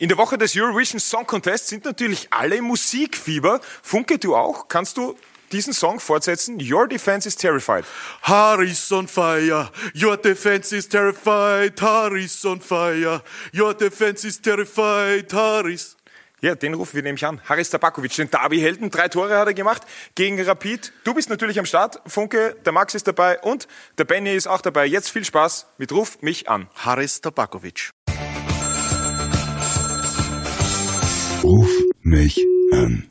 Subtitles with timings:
[0.00, 3.60] In der Woche des Eurovision Song Contest sind natürlich alle im Musikfieber.
[3.82, 4.66] Funke, du auch?
[4.66, 5.14] Kannst du
[5.52, 6.58] diesen Song fortsetzen?
[6.58, 7.84] Your defense is terrified.
[8.22, 9.70] Harry's on fire.
[9.94, 11.78] Your defense is terrified.
[11.82, 13.20] Harry's on fire.
[13.54, 15.30] Your defense is terrified.
[15.34, 15.98] Harry's.
[16.40, 17.42] Ja, den rufen wir nämlich an.
[17.46, 18.88] Haris Tabakovic, den Derby-Helden.
[18.88, 19.82] Drei Tore hat er gemacht
[20.14, 20.94] gegen Rapid.
[21.04, 22.00] Du bist natürlich am Start.
[22.06, 24.86] Funke, der Max ist dabei und der Benny ist auch dabei.
[24.86, 26.70] Jetzt viel Spaß mit Ruf mich an.
[26.74, 27.90] Haris Tabakovic.
[31.42, 31.70] Ruf
[32.02, 32.38] mich
[32.72, 33.08] an.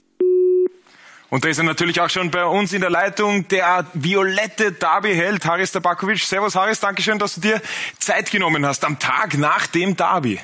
[1.32, 5.46] Und da ist er natürlich auch schon bei uns in der Leitung, der violette Derby-Held
[5.46, 6.20] Haris Tabakovic.
[6.20, 7.62] Servus Haris, Dankeschön, dass du dir
[7.98, 10.40] Zeit genommen hast am Tag nach dem Derby.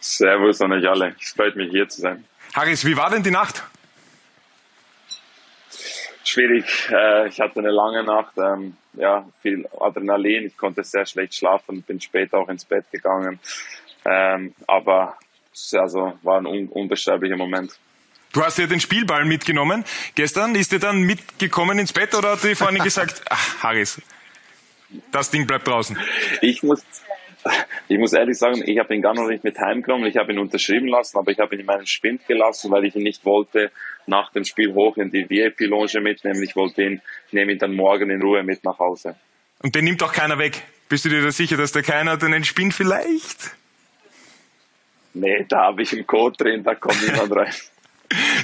[0.00, 1.14] Servus an euch alle.
[1.20, 2.24] Es freut mich hier zu sein.
[2.54, 3.62] Haris, wie war denn die Nacht?
[6.24, 6.88] Schwierig.
[6.90, 8.32] Äh, ich hatte eine lange Nacht.
[8.38, 10.46] Ähm, ja, viel Adrenalin.
[10.46, 11.82] Ich konnte sehr schlecht schlafen.
[11.82, 13.38] Bin später auch ins Bett gegangen.
[14.04, 15.16] Ähm, aber
[15.74, 17.72] also war ein un unbeschreiblicher Moment.
[18.32, 19.84] Du hast ja den Spielball mitgenommen.
[20.14, 24.00] Gestern ist dir dann mitgekommen ins Bett oder hat die Freundin gesagt, ach, Harris,
[25.10, 25.98] das Ding bleibt draußen?
[26.40, 26.82] Ich muss,
[27.88, 30.06] ich muss ehrlich sagen, ich habe ihn gar noch nicht mit heimgenommen.
[30.06, 32.96] Ich habe ihn unterschrieben lassen, aber ich habe ihn in meinen Spind gelassen, weil ich
[32.96, 33.70] ihn nicht wollte
[34.06, 36.42] nach dem Spiel hoch in die VIP-Loge mitnehmen.
[36.42, 39.14] Ich wollte ihn, ich nehme ihn dann morgen in Ruhe mit nach Hause.
[39.62, 40.62] Und den nimmt auch keiner weg.
[40.88, 43.56] Bist du dir da sicher, dass da keiner den Spind vielleicht?
[45.14, 47.52] Nee, da habe ich einen Code drin, da kommt niemand rein.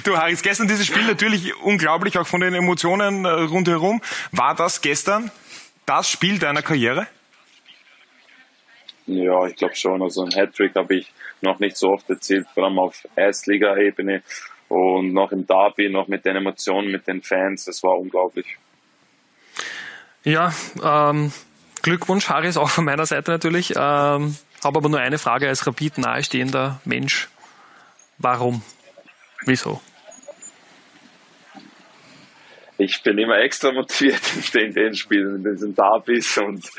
[0.03, 4.01] Du, Haris, gestern dieses Spiel natürlich unglaublich, auch von den Emotionen äh, rundherum.
[4.31, 5.29] War das gestern
[5.85, 7.05] das Spiel deiner Karriere?
[9.05, 10.01] Ja, ich glaube schon.
[10.01, 14.23] Also ein Hattrick habe ich noch nicht so oft erzielt, vor allem auf Erstliga-Ebene
[14.67, 17.65] und noch im Derby, noch mit den Emotionen, mit den Fans.
[17.65, 18.57] Das war unglaublich.
[20.23, 20.53] Ja,
[20.83, 21.31] ähm,
[21.81, 23.73] Glückwunsch, Haris, auch von meiner Seite natürlich.
[23.75, 27.29] Ähm, habe aber nur eine Frage als Rapid nahestehender Mensch.
[28.17, 28.61] Warum?
[29.45, 29.81] Wieso?
[32.77, 34.21] Ich bin immer extra motiviert
[34.55, 36.69] in den Spielen, in diesen Derbys und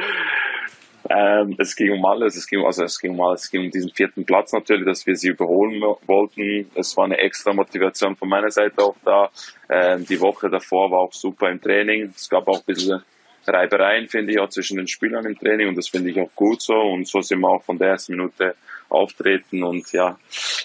[1.09, 2.37] ähm, es ging um alles.
[2.37, 3.45] Es ging, also es ging um alles.
[3.45, 6.71] Es ging um diesen vierten Platz natürlich, dass wir sie überholen wollten.
[6.75, 9.31] Es war eine extra Motivation von meiner Seite auch da.
[9.69, 12.13] Ähm, die Woche davor war auch super im Training.
[12.15, 13.03] Es gab auch ein bisschen
[13.47, 16.63] Reibereien, finde ich, auch zwischen den Spielern im Training und das finde ich auch gut
[16.63, 16.75] so.
[16.75, 18.55] Und so sind wir auch von der ersten Minute
[18.89, 20.19] auftreten und ja,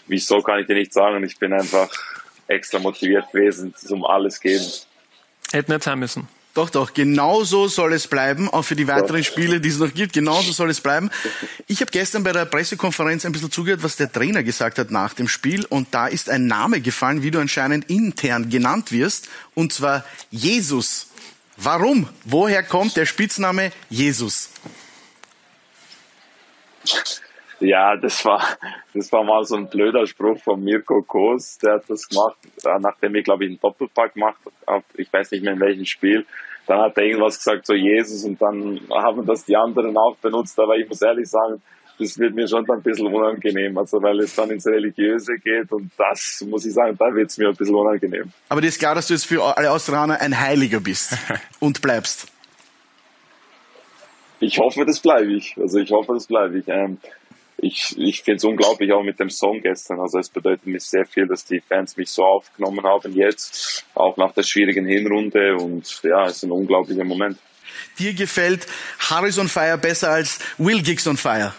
[0.08, 1.24] wieso kann ich dir nicht sagen.
[1.24, 1.90] Ich bin einfach
[2.48, 4.66] extra motiviert gewesen, um alles geben.
[5.52, 6.28] Hätte nicht sein müssen.
[6.56, 10.14] Doch, doch, genauso soll es bleiben, auch für die weiteren Spiele, die es noch gibt,
[10.14, 11.12] genauso soll es bleiben.
[11.68, 15.14] Ich habe gestern bei der Pressekonferenz ein bisschen zugehört, was der Trainer gesagt hat nach
[15.14, 19.74] dem Spiel und da ist ein Name gefallen, wie du anscheinend intern genannt wirst, und
[19.74, 21.08] zwar Jesus.
[21.58, 22.10] Warum?
[22.26, 24.52] Woher kommt der Spitzname Jesus?
[27.60, 28.44] Ja, das war,
[28.94, 32.80] das war mal so ein blöder Spruch von Mirko Kos, der hat das gemacht, äh,
[32.80, 36.26] nachdem ich, glaube ich, einen Doppelpack gemacht habe, ich weiß nicht mehr in welchem Spiel.
[36.68, 40.60] Dann hat er irgendwas gesagt, so Jesus, und dann haben das die anderen auch benutzt,
[40.60, 41.62] aber ich muss ehrlich sagen,
[41.98, 45.92] das wird mir schon ein bisschen unangenehm, also weil es dann ins Religiöse geht und
[45.98, 48.32] das, muss ich sagen, da wird es mir ein bisschen unangenehm.
[48.50, 51.18] Aber dir ist klar, dass du jetzt für alle Australier ein Heiliger bist
[51.60, 52.28] und bleibst.
[54.40, 55.56] Ich hoffe, das bleibe ich.
[55.58, 56.68] Also ich hoffe, das bleibe ich.
[56.68, 56.98] Ähm,
[57.58, 60.00] ich, ich finde es unglaublich auch mit dem Song gestern.
[60.00, 64.18] Also es bedeutet mir sehr viel, dass die Fans mich so aufgenommen haben jetzt, auch
[64.18, 67.38] nach der schwierigen Hinrunde und ja, es ist ein unglaublicher Moment.
[67.98, 68.68] Dir gefällt
[69.00, 71.54] Harrison Fire besser als Will Gibson Fire?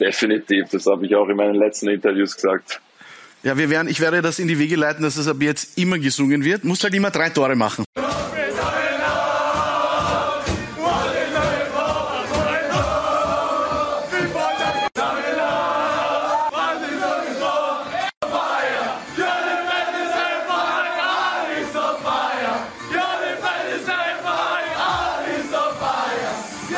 [0.00, 2.80] Definitiv, das habe ich auch in meinen letzten Interviews gesagt.
[3.42, 5.98] Ja, wir werden, ich werde das in die Wege leiten, dass das ab jetzt immer
[5.98, 6.64] gesungen wird.
[6.64, 7.84] Muss halt immer drei Tore machen.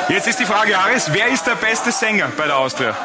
[0.08, 2.96] Jetzt ist die Frage, Aris, wer ist der beste Sänger bei der Austria?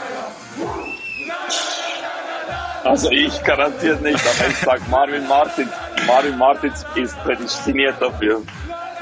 [2.83, 5.69] Also ich garantiert nicht, aber ich sage Marvin Martin.
[6.05, 8.43] Marvin Martins ist prädestiniert dafür.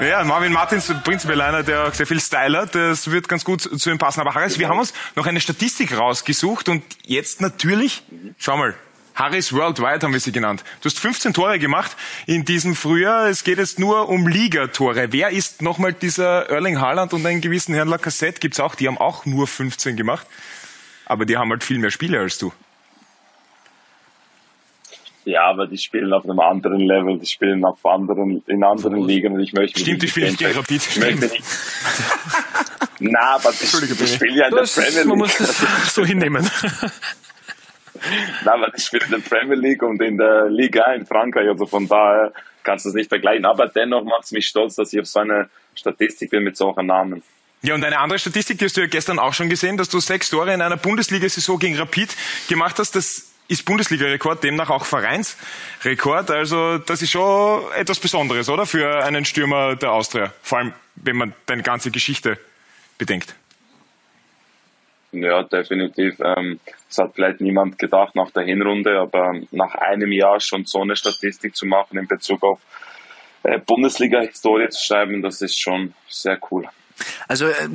[0.00, 2.74] Ja, Marvin Martins, prinzipiell einer, der auch sehr viel Style hat.
[2.74, 4.20] Das wird ganz gut zu ihm passen.
[4.20, 8.02] Aber Harris, wir haben uns noch eine Statistik rausgesucht und jetzt natürlich,
[8.38, 8.74] schau mal,
[9.20, 10.64] Harris Worldwide haben wir sie genannt.
[10.80, 11.94] Du hast 15 Tore gemacht
[12.26, 13.28] in diesem Frühjahr.
[13.28, 15.12] Es geht jetzt nur um Ligatore.
[15.12, 18.74] Wer ist nochmal dieser Erling Haaland und einen gewissen Herrn Lacassette gibt's auch.
[18.74, 20.26] Die haben auch nur 15 gemacht.
[21.04, 22.50] Aber die haben halt viel mehr Spiele als du.
[25.26, 29.34] Ja, aber die spielen auf einem anderen Level, die spielen auf anderen, in anderen Ligen
[29.34, 30.86] und ich möchte Stimmt, die spielen gegen Rapid.
[30.88, 31.42] Ich möchte nicht,
[33.00, 35.06] Na, aber die, die spielen ja in der Premier League.
[35.06, 36.48] man muss das so hinnehmen.
[38.44, 41.66] Na, aber die spielen in der Premier League und in der Liga in Frankreich, also
[41.66, 42.32] von daher
[42.62, 43.44] kannst du es nicht vergleichen.
[43.44, 46.86] Aber dennoch macht es mich stolz, dass ich auf so eine Statistik bin mit solchen
[46.86, 47.22] Namen.
[47.62, 50.00] Ja, und eine andere Statistik, die hast du ja gestern auch schon gesehen, dass du
[50.00, 52.16] sechs Tore in einer Bundesliga-Saison gegen Rapid
[52.48, 52.96] gemacht hast.
[52.96, 56.30] Das ist Bundesliga-Rekord, demnach auch Vereinsrekord.
[56.30, 58.64] Also das ist schon etwas Besonderes, oder?
[58.64, 60.32] Für einen Stürmer der Austria.
[60.40, 62.38] Vor allem, wenn man deine ganze Geschichte
[62.96, 63.34] bedenkt.
[65.12, 66.20] Ja, definitiv.
[66.20, 70.82] Ähm, das hat vielleicht niemand gedacht nach der Hinrunde, aber nach einem Jahr schon so
[70.82, 72.60] eine Statistik zu machen in Bezug auf
[73.42, 76.68] äh, Bundesliga-Historie zu schreiben, das ist schon sehr cool.
[77.26, 77.68] Also äh,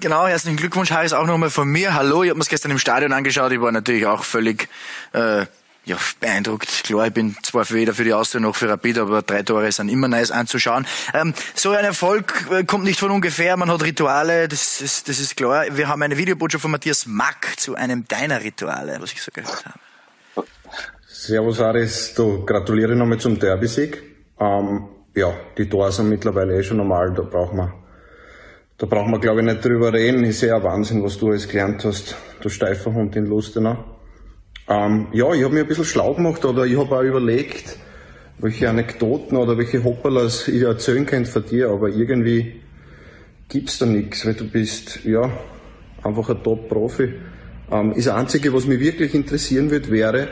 [0.00, 1.94] genau, herzlichen Glückwunsch, Harris, auch nochmal von mir.
[1.94, 3.52] Hallo, ich habe mir gestern im Stadion angeschaut.
[3.52, 4.68] Ich war natürlich auch völlig
[5.12, 5.46] äh,
[5.84, 6.84] ja, beeindruckt.
[6.84, 9.88] Klar, ich bin zwar weder für die Austria noch für Rapid, aber drei Tore sind
[9.88, 10.86] immer nice anzuschauen.
[11.12, 13.56] Ähm, so ein Erfolg äh, kommt nicht von ungefähr.
[13.56, 15.64] Man hat Rituale, das ist, das ist klar.
[15.72, 19.64] Wir haben eine Videobotschaft von Matthias Mack zu einem deiner Rituale, was ich so gehört
[19.64, 20.46] habe.
[21.08, 24.02] Servus Aris, du gratuliere nochmal zum Derby-Sieg.
[24.38, 27.74] Ähm, ja, die Tore sind mittlerweile eh schon normal, da brauchen wir,
[28.78, 30.24] da brauchen wir glaube ich nicht drüber reden.
[30.24, 33.91] Ist ja Wahnsinn, was du alles gelernt hast, du steifer Hund in Lustenau.
[34.72, 37.76] Ähm, ja, ich habe mir ein bisschen schlau gemacht oder ich habe auch überlegt,
[38.38, 42.60] welche Anekdoten oder welche Hopperlas ich erzählen könnte von dir, aber irgendwie
[43.50, 45.30] gibt's da nichts, weil du bist, ja,
[46.02, 47.12] einfach ein Top-Profi.
[47.70, 50.28] Ähm, das Einzige, was mich wirklich interessieren wird, wäre,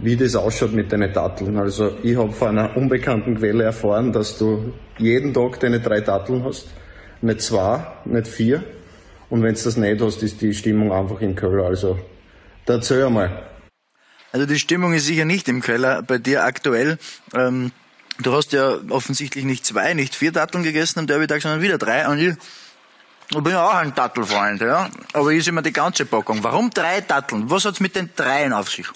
[0.00, 1.56] wie das ausschaut mit deinen Datteln.
[1.56, 6.42] Also ich habe von einer unbekannten Quelle erfahren, dass du jeden Tag deine drei Datteln
[6.42, 6.66] hast.
[7.22, 8.64] Nicht zwei, nicht vier.
[9.30, 11.66] Und wenn du das nicht hast, ist die Stimmung einfach im Keller.
[11.66, 11.96] Also,
[12.66, 13.53] da erzähl einmal.
[14.34, 16.98] Also die Stimmung ist sicher nicht im Keller bei dir aktuell.
[17.34, 17.70] Ähm,
[18.18, 22.08] du hast ja offensichtlich nicht zwei, nicht vier Datteln gegessen am Derby-Tag, sondern wieder drei.
[22.08, 22.34] Und ich,
[23.30, 24.90] ich bin ja auch ein Dattelfreund, ja.
[25.12, 26.42] Aber ich ist immer die ganze Packung.
[26.42, 27.48] Warum drei Datteln?
[27.48, 28.88] Was hat's mit den dreien auf sich?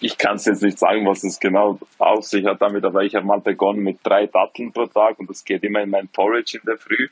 [0.00, 3.14] Ich kann es jetzt nicht sagen, was es genau auf sich hat damit, aber ich
[3.14, 6.58] habe mal begonnen mit drei Datteln pro Tag und das geht immer in mein Porridge
[6.58, 7.08] in der Früh.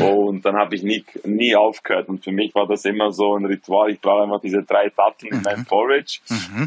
[0.00, 2.08] Und dann habe ich nie, nie aufgehört.
[2.08, 5.34] Und für mich war das immer so ein Ritual, ich brauche einfach diese drei Datteln
[5.34, 6.20] in meinem Porridge.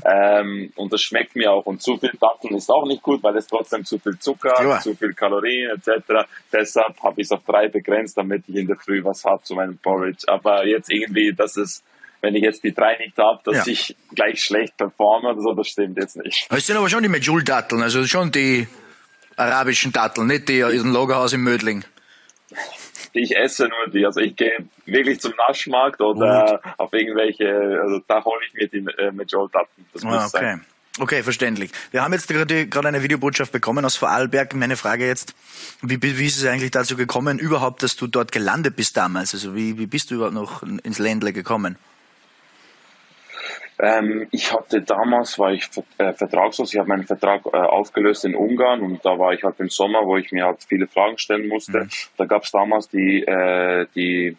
[0.06, 1.66] Ähm, und das schmeckt mir auch.
[1.66, 4.82] Und zu viel Datteln ist auch nicht gut, weil es trotzdem zu viel Zucker, Klar.
[4.82, 6.28] zu viel Kalorien etc.
[6.52, 9.56] Deshalb habe ich es auf drei begrenzt, damit ich in der Früh was habe zu
[9.56, 11.84] meinem Porridge, aber jetzt irgendwie, dass es
[12.24, 13.72] wenn ich jetzt die drei nicht habe, dass Ja.
[13.74, 16.48] ich gleich schlecht performe oder so, das stimmt jetzt nicht.
[16.50, 18.68] Es sind aber schon die Medjool-Datteln, also schon die
[19.36, 21.84] arabischen Datteln, nicht die aus dem Lagerhaus im Mödling.
[23.12, 24.54] Ich esse nur die, also ich gehe
[24.86, 29.12] wirklich zum Naschmarkt oder auf irgendwelche, also da hole ich mir die äh.
[29.94, 30.30] Das muss Ah, okay.
[30.32, 30.66] sein.
[31.00, 31.72] Okay, verständlich.
[31.92, 34.54] Wir haben jetzt gerade gerade eine Videobotschaft bekommen aus Vorarlberg.
[34.56, 35.34] Meine Frage jetzt,
[35.82, 39.34] wie, wie ist es eigentlich dazu gekommen, überhaupt, dass du dort gelandet bist damals?
[39.34, 41.78] Also wie, wie bist du überhaupt noch ins Ländle gekommen?
[43.84, 48.34] Ähm, ich hatte damals, war ich äh, vertragslos, ich habe meinen Vertrag äh, aufgelöst in
[48.34, 51.50] Ungarn und da war ich halt im Sommer, wo ich mir halt viele Fragen stellen
[51.50, 51.90] musste.
[52.16, 54.38] Da gab es damals die, äh, die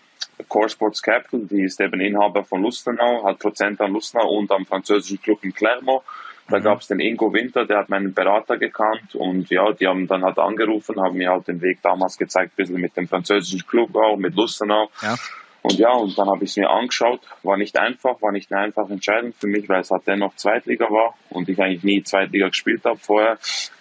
[0.49, 4.65] Core Sports Capital, die ist eben Inhaber von Lustenau, hat Prozent an Lustenau und am
[4.65, 6.03] französischen Club in Clermont.
[6.49, 10.07] Da gab es den Ingo Winter, der hat meinen Berater gekannt und ja, die haben
[10.07, 13.67] dann halt angerufen, haben mir halt den Weg damals gezeigt, ein bisschen mit dem französischen
[13.67, 14.89] Club auch, mit Lustenau.
[15.03, 15.17] Ja.
[15.65, 17.23] Und ja, und dann habe ich es mir angeschaut.
[17.43, 20.85] War nicht einfach, war nicht eine einfache Entscheidung für mich, weil es halt dennoch Zweitliga
[20.91, 23.39] war und ich eigentlich nie Zweitliga gespielt habe vorher.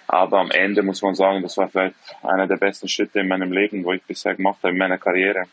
[0.08, 3.52] Aber am Ende muss man sagen, das war vielleicht einer der besten Schritte in meinem
[3.52, 5.44] Leben, wo ich bisher gemacht habe, in meiner Karriere.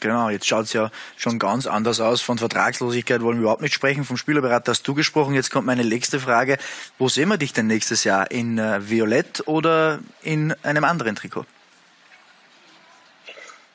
[0.00, 2.20] Genau, jetzt schaut's ja schon ganz anders aus.
[2.20, 4.04] Von Vertragslosigkeit wollen wir überhaupt nicht sprechen.
[4.04, 5.34] Vom Spielerberater hast du gesprochen.
[5.34, 6.58] Jetzt kommt meine nächste Frage.
[6.98, 8.30] Wo sehen wir dich denn nächstes Jahr?
[8.30, 11.46] In äh, Violett oder in einem anderen Trikot?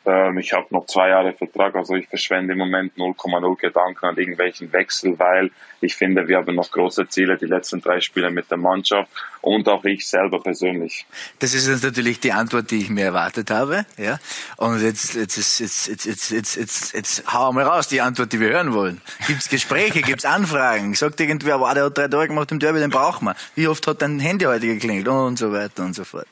[0.07, 4.17] Ähm, ich habe noch zwei Jahre Vertrag, also ich verschwende im Moment 0,0 Gedanken an
[4.17, 8.49] irgendwelchen Wechsel, weil ich finde, wir haben noch große Ziele, die letzten drei Spiele mit
[8.49, 9.11] der Mannschaft
[9.41, 11.05] und auch ich selber persönlich.
[11.39, 13.85] Das ist jetzt natürlich die Antwort, die ich mir erwartet habe.
[13.97, 14.17] Ja.
[14.55, 18.31] Und jetzt, jetzt, jetzt, jetzt, jetzt, jetzt, jetzt, jetzt, jetzt hau mal raus die Antwort,
[18.31, 19.01] die wir hören wollen.
[19.27, 20.93] Gibt's Gespräche, gibt's Anfragen?
[20.93, 23.35] Sagt irgendwer, wow, der hat drei Tore gemacht im Derby, den brauchen wir.
[23.55, 25.09] Wie oft hat dein Handy heute geklingelt?
[25.09, 26.27] Und so weiter und so fort.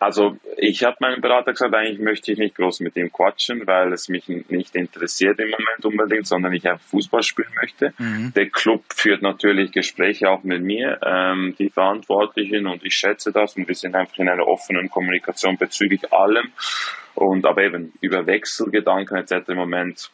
[0.00, 3.92] Also ich habe meinem Berater gesagt, eigentlich möchte ich nicht groß mit ihm quatschen, weil
[3.92, 7.92] es mich nicht interessiert im Moment unbedingt, sondern ich einfach Fußball spielen möchte.
[8.34, 13.56] Der Club führt natürlich Gespräche auch mit mir, ähm, die Verantwortlichen, und ich schätze das
[13.56, 16.52] und wir sind einfach in einer offenen Kommunikation bezüglich allem.
[17.14, 19.48] Und aber eben über Wechselgedanken etc.
[19.48, 20.10] im Moment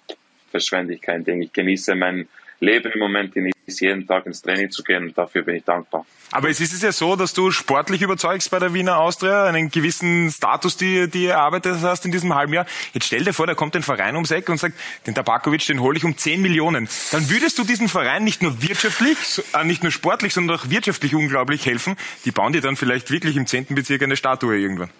[0.50, 1.42] verschwende ich kein Ding.
[1.42, 2.28] Ich genieße mein
[2.60, 6.04] Leben im Moment, genieße jeden Tag ins Training zu gehen dafür bin ich dankbar.
[6.30, 9.70] Aber es ist es ja so, dass du sportlich überzeugst bei der Wiener Austria, einen
[9.70, 12.66] gewissen Status, die, die erarbeitet hast in diesem halben Jahr.
[12.92, 14.74] Jetzt stell dir vor, da kommt ein Verein ums Eck und sagt,
[15.06, 16.88] den Tabakovic, den hole ich um 10 Millionen.
[17.12, 19.16] Dann würdest du diesem Verein nicht nur wirtschaftlich,
[19.52, 21.96] äh, nicht nur sportlich, sondern auch wirtschaftlich unglaublich helfen.
[22.24, 23.66] Die bauen dir dann vielleicht wirklich im 10.
[23.74, 24.90] Bezirk eine Statue irgendwann.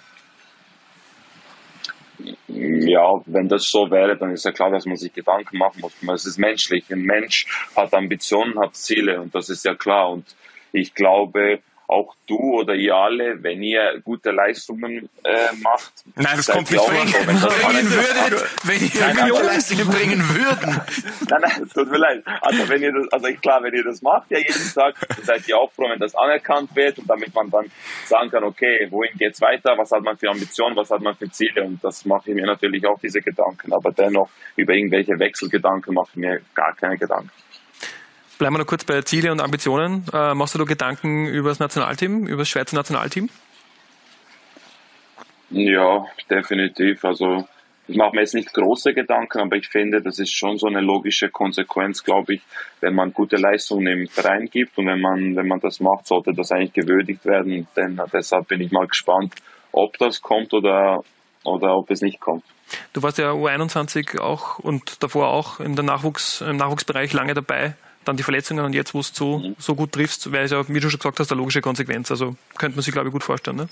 [2.87, 6.21] Ja, wenn das so wäre, dann ist ja klar, dass man sich Gedanken machen muss.
[6.21, 6.91] Es ist menschlich.
[6.91, 10.11] Ein Mensch hat Ambitionen, hat Ziele und das ist ja klar.
[10.11, 10.25] Und
[10.73, 15.93] ich glaube, auch du oder ihr alle, wenn ihr gute Leistungen äh, macht.
[16.15, 16.91] Nein, das kommt nicht vor.
[16.91, 20.81] Bringen würdet, wenn ihr gute Leistungen bringen würden.
[21.29, 22.23] Nein, nein, tut mir leid.
[22.41, 25.59] Also wenn ihr das, also klar, wenn ihr das macht ja jeden Tag, seid ihr
[25.59, 27.71] auch froh, wenn das anerkannt wird und damit man dann
[28.07, 31.31] sagen kann, okay, wohin geht's weiter, was hat man für Ambitionen, was hat man für
[31.31, 33.73] Ziele und das mache ich mir natürlich auch diese Gedanken.
[33.73, 37.31] Aber dennoch über irgendwelche Wechselgedanken mache ich mir gar keine Gedanken.
[38.39, 40.05] Bleiben wir noch kurz bei Ziele und Ambitionen.
[40.13, 43.29] Äh, machst du da Gedanken über das Nationalteam, über das Schweizer Nationalteam?
[45.51, 47.05] Ja, definitiv.
[47.05, 47.47] Also
[47.87, 50.81] ich mache mir jetzt nicht große Gedanken, aber ich finde, das ist schon so eine
[50.81, 52.43] logische Konsequenz, glaube ich,
[52.81, 56.33] wenn man gute Leistungen im Verein gibt und wenn man, wenn man das macht, sollte
[56.33, 57.69] das eigentlich gewürdigt werden.
[57.77, 59.35] Denn deshalb bin ich mal gespannt,
[59.71, 61.05] ob das kommt oder,
[61.45, 62.45] oder ob es nicht kommt.
[62.95, 67.75] Du warst ja U21 auch und davor auch in der Nachwuchs, im Nachwuchsbereich lange dabei
[68.05, 69.57] dann die Verletzungen und jetzt, wo es so, mhm.
[69.59, 72.11] so gut triffst, wäre es ja, wie du schon gesagt hast, eine logische Konsequenz.
[72.11, 73.57] Also könnte man sich, glaube ich, gut vorstellen.
[73.57, 73.69] Ne?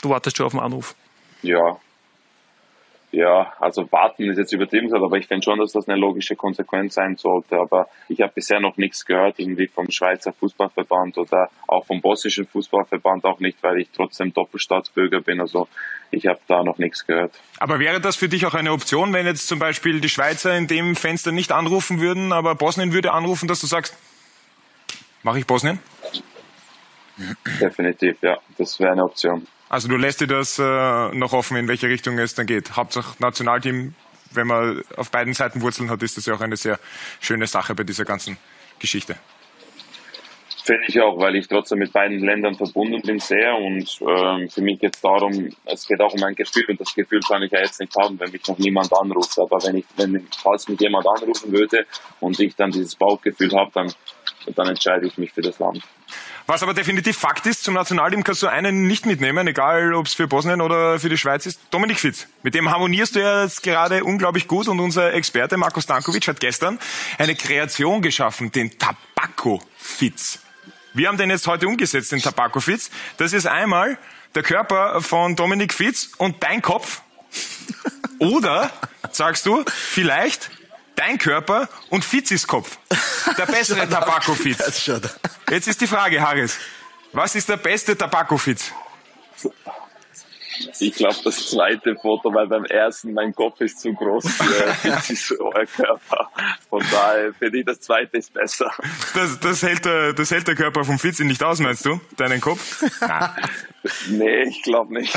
[0.00, 0.94] Du wartest schon auf den Anruf.
[1.42, 1.78] Ja.
[3.14, 6.34] Ja, also warten ist jetzt übertrieben gesagt, aber ich finde schon, dass das eine logische
[6.34, 7.56] Konsequenz sein sollte.
[7.56, 12.46] Aber ich habe bisher noch nichts gehört, irgendwie vom Schweizer Fußballverband oder auch vom bosnischen
[12.46, 15.42] Fußballverband auch nicht, weil ich trotzdem Doppelstaatsbürger bin.
[15.42, 15.68] Also
[16.10, 17.38] ich habe da noch nichts gehört.
[17.58, 20.66] Aber wäre das für dich auch eine Option, wenn jetzt zum Beispiel die Schweizer in
[20.66, 23.94] dem Fenster nicht anrufen würden, aber Bosnien würde anrufen, dass du sagst,
[25.22, 25.80] mache ich Bosnien?
[27.60, 28.38] Definitiv, ja.
[28.56, 29.46] Das wäre eine Option.
[29.72, 30.62] Also du lässt dir das äh,
[31.14, 32.76] noch offen, in welche Richtung es dann geht.
[32.76, 33.94] Hauptsache Nationalteam,
[34.32, 36.78] wenn man auf beiden Seiten Wurzeln hat, ist das ja auch eine sehr
[37.22, 38.36] schöne Sache bei dieser ganzen
[38.78, 39.16] Geschichte.
[40.62, 44.60] Finde ich auch, weil ich trotzdem mit beiden Ländern verbunden bin sehr und ähm, für
[44.60, 47.50] mich geht es darum, es geht auch um ein Gefühl und das Gefühl kann ich
[47.50, 49.38] ja jetzt nicht haben, wenn mich noch niemand anruft.
[49.38, 51.86] Aber wenn ich, wenn falls mich jemand anrufen würde
[52.20, 53.90] und ich dann dieses Bauchgefühl habe, dann,
[54.54, 55.82] dann entscheide ich mich für das Land.
[56.46, 60.14] Was aber definitiv Fakt ist, zum Nationalteam kannst du einen nicht mitnehmen, egal ob es
[60.14, 61.60] für Bosnien oder für die Schweiz ist.
[61.70, 62.26] Dominik Fitz.
[62.42, 66.40] Mit dem harmonierst du ja jetzt gerade unglaublich gut und unser Experte Marco Stankovic hat
[66.40, 66.78] gestern
[67.18, 70.40] eine Kreation geschaffen, den Tabako Fitz.
[70.94, 72.90] Wir haben den jetzt heute umgesetzt, den Tabako Fitz.
[73.18, 73.96] Das ist einmal
[74.34, 77.02] der Körper von Dominik Fitz und dein Kopf.
[78.18, 78.70] Oder,
[79.10, 80.50] sagst du, vielleicht
[80.96, 82.78] dein Körper und Fitzis Kopf.
[83.38, 84.90] Der bessere Tabako-Fitz.
[85.50, 86.58] Jetzt ist die Frage, Harris.
[87.12, 88.72] Was ist der beste Tabako-Fitz?
[90.80, 95.66] Ich glaube, das zweite Foto, weil beim ersten mein Kopf ist zu groß für euer
[95.66, 96.30] Körper.
[96.68, 98.70] Von daher finde ich, das zweite ist besser.
[99.14, 102.00] Das, das, hält der, das hält der Körper vom Fitzi nicht aus, meinst du?
[102.16, 102.82] Deinen Kopf?
[104.08, 105.14] nee, ich glaube nicht.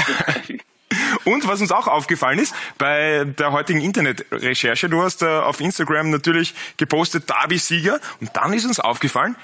[1.24, 6.10] Und was uns auch aufgefallen ist, bei der heutigen Internetrecherche, du hast äh, auf Instagram
[6.10, 9.36] natürlich gepostet Derby-Sieger und dann ist uns aufgefallen,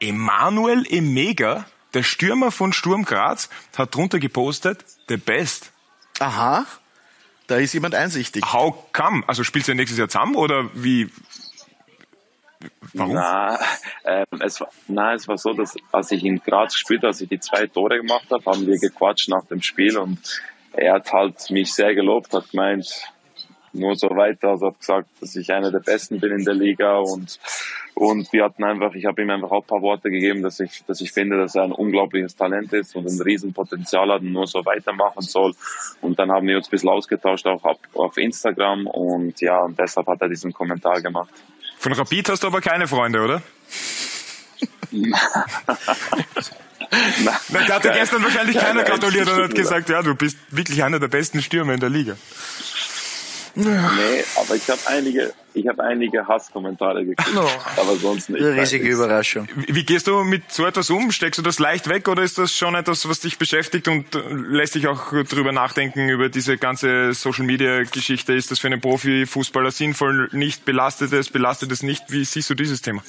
[0.00, 5.72] Emanuel Emega der Stürmer von Sturm Graz hat drunter gepostet, the best.
[6.20, 6.66] Aha.
[7.46, 8.44] Da ist jemand einsichtig.
[8.52, 9.24] How come?
[9.26, 11.10] Also spielt ihr nächstes Jahr zusammen oder wie?
[12.92, 13.14] Warum?
[13.14, 13.58] Na,
[14.04, 17.28] äh, es war, na, es war so, dass als ich in Graz gespielt als ich
[17.28, 20.20] die zwei Tore gemacht habe, haben wir gequatscht nach dem Spiel und
[20.80, 23.04] er hat halt mich sehr gelobt, hat gemeint,
[23.72, 24.48] nur so weiter.
[24.48, 27.38] Also hat gesagt, dass ich einer der Besten bin in der Liga und
[27.94, 30.82] und wir hatten einfach, ich habe ihm einfach auch ein paar Worte gegeben, dass ich,
[30.86, 34.46] dass ich finde, dass er ein unglaubliches Talent ist und ein Riesenpotenzial hat und nur
[34.46, 35.54] so weitermachen soll.
[36.00, 39.78] Und dann haben wir uns ein bisschen ausgetauscht auch auf, auf Instagram und ja, und
[39.78, 41.34] deshalb hat er diesen Kommentar gemacht.
[41.78, 43.42] Von Rapid hast du aber keine Freunde, oder?
[46.90, 50.82] Nein, da hat dir gestern wahrscheinlich keiner gratuliert und hat gesagt, ja, du bist wirklich
[50.82, 52.16] einer der besten Stürmer in der Liga.
[53.54, 57.80] Nee, aber ich habe einige, ich habe einige Hasskommentare gekriegt, oh.
[57.80, 58.42] aber sonst nicht.
[58.42, 59.48] Eine riesige Überraschung.
[59.56, 61.10] Wie, wie, gehst du mit so etwas um?
[61.10, 64.20] Steckst du das leicht weg oder ist das schon etwas, was dich beschäftigt und äh,
[64.30, 68.34] lässt dich auch drüber nachdenken über diese ganze Social Media Geschichte?
[68.34, 70.28] Ist das für einen Profifußballer sinnvoll?
[70.32, 72.04] Nicht belastet es, belastet es nicht?
[72.08, 73.02] Wie siehst du dieses Thema?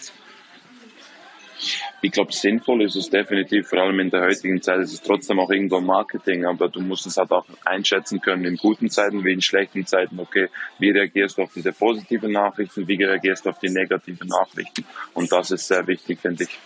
[2.01, 5.39] Ich glaube, sinnvoll ist es definitiv, vor allem in der heutigen Zeit ist es trotzdem
[5.39, 9.33] auch irgendwo Marketing, aber du musst es halt auch einschätzen können in guten Zeiten wie
[9.33, 10.19] in schlechten Zeiten.
[10.19, 14.85] Okay, wie reagierst du auf diese positiven Nachrichten, wie reagierst du auf die negativen Nachrichten?
[15.13, 16.59] Und das ist sehr wichtig, finde ich.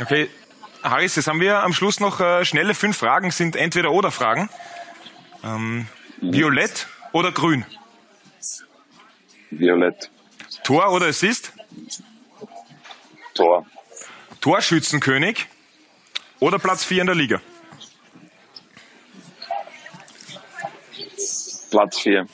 [0.00, 0.28] Okay,
[0.82, 4.48] Harris, jetzt haben wir am Schluss noch äh, schnelle fünf Fragen, sind entweder oder Fragen.
[5.44, 5.88] Ähm,
[6.20, 7.64] Violett oder grün?
[9.50, 10.10] Violett.
[10.64, 11.52] Tor oder Assist?
[13.34, 13.66] Tor.
[14.40, 15.46] Torschützenkönig
[16.38, 17.40] oder Platz 4 in der Liga?
[21.70, 22.26] Platz 4.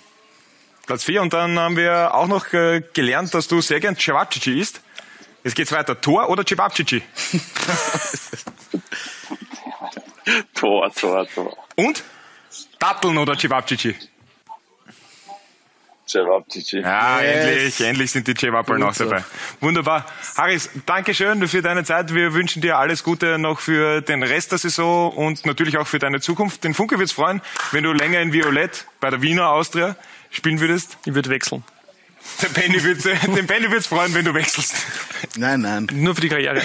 [0.86, 4.56] Platz 4 und dann haben wir auch noch äh, gelernt, dass du sehr gern Cevacici
[4.58, 4.80] isst.
[5.42, 6.00] Jetzt geht's weiter.
[6.00, 7.02] Tor oder Cevacici?
[10.54, 11.56] Tor, Tor, Tor.
[11.76, 12.04] Und?
[12.78, 13.36] Datteln oder
[16.16, 16.80] Cevapcici.
[16.80, 17.46] Ja, Yes.
[17.46, 19.24] endlich, endlich sind die Cevappeln auch dabei.
[19.60, 20.06] Wunderbar.
[20.36, 22.14] Harris, danke schön für deine Zeit.
[22.14, 25.98] Wir wünschen dir alles Gute noch für den Rest der Saison und natürlich auch für
[25.98, 26.64] deine Zukunft.
[26.64, 27.42] Den Funke wird's freuen,
[27.72, 29.96] wenn du länger in Violett bei der Wiener Austria
[30.30, 30.96] spielen würdest.
[31.04, 31.62] Ich würde wechseln.
[32.42, 34.74] Der Benny wird's, den wird's freuen, wenn du wechselst.
[35.36, 35.86] Nein, nein.
[35.92, 36.60] Nur für die Karriere.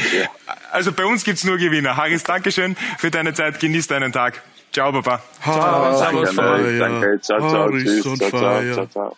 [0.72, 1.98] Also bei uns gibt's nur Gewinner.
[1.98, 3.60] Harris, danke schön für deine Zeit.
[3.60, 4.42] Genieß deinen Tag.
[4.74, 5.22] Ciao, Papa.
[5.44, 5.98] Ciao.
[5.98, 8.06] Ciao, ciao, Harris tschüss.
[8.06, 8.74] on Ciao, ciao, fire.
[8.74, 9.18] ciao, ciao.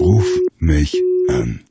[0.00, 0.26] Ruf
[0.58, 1.64] mich an.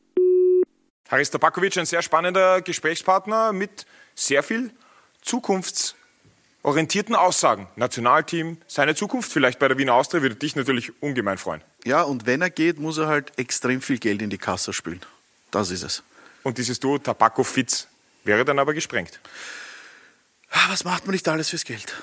[1.10, 4.72] Haris Tabakovic, ein sehr spannender Gesprächspartner mit sehr viel
[5.22, 7.68] zukunftsorientierten Aussagen.
[7.76, 11.62] Nationalteam, seine Zukunft vielleicht bei der Wiener Austria würde dich natürlich ungemein freuen.
[11.86, 15.02] Ja, und wenn er geht, muss er halt extrem viel Geld in die Kasse spülen.
[15.52, 16.04] Das ist es.
[16.44, 17.88] Und dieses Duo Tabako-Fitz
[18.24, 19.20] wäre dann aber gesprengt.
[20.50, 21.94] Ah, Was macht man nicht alles fürs Geld?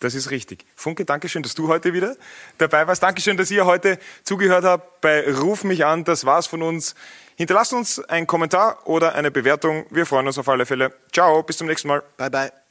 [0.00, 0.64] Das ist richtig.
[0.74, 2.16] Funke, Dankeschön, dass du heute wieder
[2.58, 3.02] dabei warst.
[3.02, 6.04] Dankeschön, dass ihr heute zugehört habt bei Ruf mich an.
[6.04, 6.94] Das war's von uns.
[7.36, 9.86] Hinterlasst uns einen Kommentar oder eine Bewertung.
[9.90, 10.92] Wir freuen uns auf alle Fälle.
[11.12, 12.02] Ciao, bis zum nächsten Mal.
[12.16, 12.65] Bye, bye.